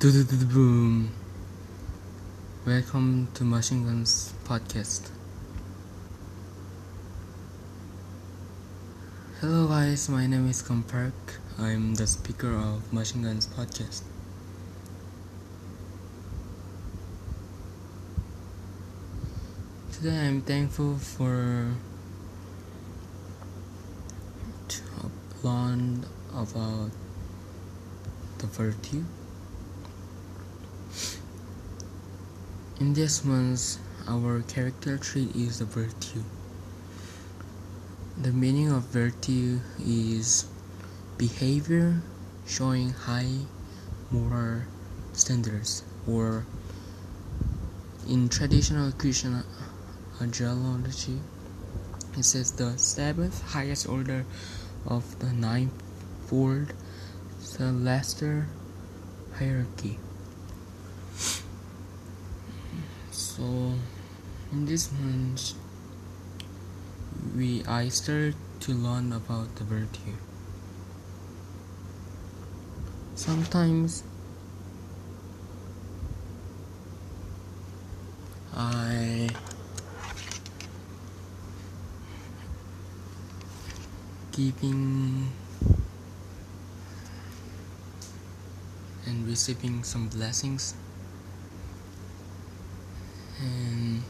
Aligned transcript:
Boom. 0.00 1.10
Welcome 2.66 3.28
to 3.34 3.44
Machine 3.44 3.84
Guns 3.86 4.34
Podcast. 4.44 5.08
Hello, 9.40 9.66
guys. 9.68 10.08
My 10.10 10.26
name 10.26 10.50
is 10.50 10.62
Kompark. 10.62 11.12
I'm 11.58 11.94
the 11.94 12.06
speaker 12.06 12.52
of 12.54 12.92
Machine 12.92 13.22
Guns 13.22 13.46
Podcast. 13.46 14.02
Today, 19.92 20.26
I'm 20.26 20.42
thankful 20.42 20.98
for 20.98 21.72
to 24.68 24.82
learn 25.42 26.04
about 26.34 26.90
the 28.38 28.46
virtue 28.48 29.04
In 32.80 32.92
this 32.92 33.24
month, 33.24 33.78
our 34.08 34.42
character 34.42 34.98
trait 34.98 35.36
is 35.36 35.60
the 35.60 35.64
virtue. 35.64 36.24
The 38.20 38.32
meaning 38.32 38.72
of 38.72 38.82
virtue 38.90 39.60
is 39.78 40.46
behavior 41.16 42.02
showing 42.46 42.90
high 42.90 43.46
moral 44.10 44.62
standards, 45.12 45.84
or 46.04 46.46
in 48.08 48.28
traditional 48.28 48.90
Christian 48.90 49.44
ideology, 50.20 51.20
it 52.18 52.24
says 52.24 52.50
the 52.50 52.76
seventh 52.76 53.40
highest 53.52 53.88
order 53.88 54.26
of 54.84 55.16
the 55.20 55.32
ninefold 55.32 56.72
celestial 57.38 58.42
hierarchy. 59.38 60.00
So 63.14 63.72
in 64.50 64.66
this 64.66 64.90
month 64.90 65.54
we 67.36 67.62
I 67.64 67.86
started 67.88 68.34
to 68.66 68.72
learn 68.72 69.12
about 69.12 69.54
the 69.54 69.62
virtue 69.62 70.18
sometimes 73.14 74.02
I 78.52 79.28
giving 84.32 85.30
and 89.06 89.24
receiving 89.28 89.84
some 89.84 90.08
blessings 90.08 90.74
and 93.44 94.02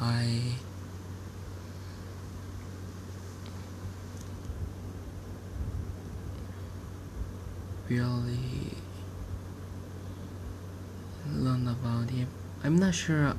I 0.00 0.40
really 7.88 8.38
learn 11.32 11.68
about 11.68 12.10
him. 12.10 12.28
I'm 12.62 12.76
not 12.78 12.94
sure 12.94 13.34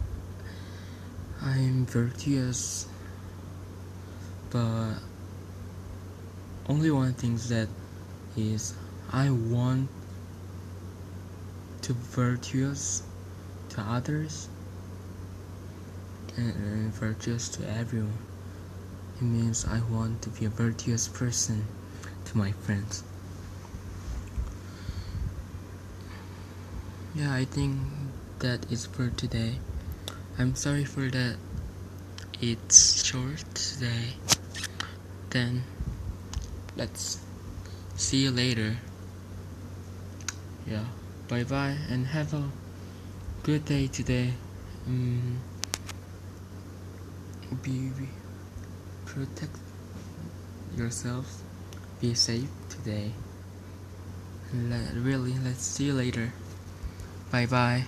I'm 1.42 1.86
virtuous, 1.86 2.88
but 4.50 4.94
only 6.68 6.90
one 6.90 7.14
thing 7.14 7.38
that 7.50 7.68
is 8.36 8.74
I 9.12 9.30
want 9.30 9.90
to 11.86 11.94
virtuous 11.94 13.04
to 13.70 13.80
others 13.80 14.50
and, 16.36 16.56
and 16.56 16.94
virtuous 16.96 17.48
to 17.48 17.62
everyone. 17.70 18.18
It 19.18 19.22
means 19.22 19.66
I 19.66 19.82
want 19.94 20.24
to 20.24 20.30
be 20.30 20.46
a 20.46 20.50
virtuous 20.50 21.08
person 21.08 21.64
to 22.26 22.38
my 22.40 22.54
friends. 22.54 23.04
Yeah, 27.14 27.32
I 27.32 27.46
think 27.46 27.78
that 28.40 28.66
is 28.72 28.88
for 28.88 29.10
today. 29.10 29.60
I'm 30.40 30.56
sorry 30.56 30.86
for 30.86 31.08
that. 31.12 31.38
It's 32.42 33.06
short 33.06 33.46
today. 33.54 34.18
Then 35.30 35.62
let's 36.76 37.20
see 37.96 38.24
you 38.24 38.32
later. 38.32 38.78
Yeah 40.66 40.86
bye 41.28 41.44
bye 41.44 41.76
and 41.90 42.08
have 42.08 42.34
a 42.34 42.50
good 43.44 43.66
day 43.66 43.88
today. 43.88 44.34
Um, 44.88 45.40
be, 47.64 47.92
protect 49.06 49.58
yourself 50.78 51.42
be 52.02 52.14
safe 52.14 52.50
today. 52.70 53.12
Let, 54.54 54.94
really 54.96 55.36
let's 55.44 55.64
see 55.64 55.86
you 55.86 55.94
later. 55.94 56.34
Bye 57.32 57.46
bye 57.46 57.86